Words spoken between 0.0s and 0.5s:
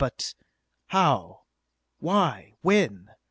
But....